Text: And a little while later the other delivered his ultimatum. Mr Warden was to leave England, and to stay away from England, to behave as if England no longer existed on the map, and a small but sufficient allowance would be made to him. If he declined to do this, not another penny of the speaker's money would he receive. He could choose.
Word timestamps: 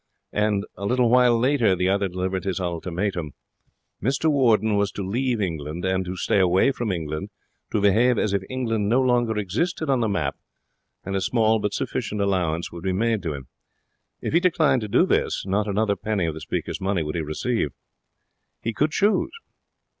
And 0.33 0.65
a 0.75 0.87
little 0.87 1.11
while 1.11 1.37
later 1.37 1.75
the 1.75 1.87
other 1.89 2.07
delivered 2.07 2.43
his 2.43 2.59
ultimatum. 2.59 3.35
Mr 4.01 4.31
Warden 4.31 4.75
was 4.75 4.91
to 4.93 5.07
leave 5.07 5.39
England, 5.39 5.85
and 5.85 6.03
to 6.05 6.15
stay 6.17 6.39
away 6.39 6.71
from 6.71 6.91
England, 6.91 7.29
to 7.71 7.79
behave 7.79 8.17
as 8.17 8.33
if 8.33 8.41
England 8.49 8.89
no 8.89 8.99
longer 8.99 9.37
existed 9.37 9.91
on 9.91 9.99
the 9.99 10.09
map, 10.09 10.37
and 11.05 11.15
a 11.15 11.21
small 11.21 11.59
but 11.59 11.75
sufficient 11.75 12.19
allowance 12.19 12.71
would 12.71 12.81
be 12.83 12.93
made 12.93 13.21
to 13.21 13.33
him. 13.35 13.45
If 14.21 14.33
he 14.33 14.39
declined 14.39 14.81
to 14.81 14.87
do 14.87 15.05
this, 15.05 15.45
not 15.45 15.67
another 15.67 15.95
penny 15.95 16.25
of 16.25 16.33
the 16.33 16.41
speaker's 16.41 16.81
money 16.81 17.03
would 17.03 17.13
he 17.13 17.21
receive. 17.21 17.69
He 18.63 18.73
could 18.73 18.89
choose. 18.89 19.29